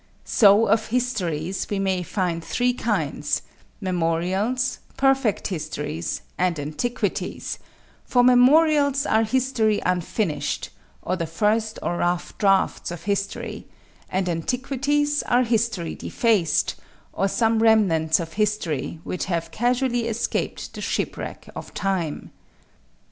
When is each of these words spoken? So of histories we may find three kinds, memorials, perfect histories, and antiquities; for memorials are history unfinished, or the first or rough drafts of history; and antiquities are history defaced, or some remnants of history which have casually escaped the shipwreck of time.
So 0.25 0.65
of 0.65 0.87
histories 0.87 1.67
we 1.69 1.77
may 1.77 2.01
find 2.01 2.43
three 2.43 2.73
kinds, 2.73 3.43
memorials, 3.79 4.79
perfect 4.97 5.49
histories, 5.49 6.21
and 6.39 6.59
antiquities; 6.59 7.59
for 8.03 8.23
memorials 8.23 9.05
are 9.05 9.21
history 9.21 9.79
unfinished, 9.85 10.69
or 11.03 11.17
the 11.17 11.27
first 11.27 11.77
or 11.83 11.97
rough 11.97 12.35
drafts 12.39 12.89
of 12.89 13.03
history; 13.03 13.67
and 14.09 14.27
antiquities 14.27 15.21
are 15.27 15.43
history 15.43 15.93
defaced, 15.93 16.73
or 17.13 17.27
some 17.27 17.61
remnants 17.61 18.19
of 18.19 18.33
history 18.33 18.99
which 19.03 19.25
have 19.25 19.51
casually 19.51 20.07
escaped 20.07 20.73
the 20.73 20.81
shipwreck 20.81 21.47
of 21.55 21.75
time. 21.75 22.31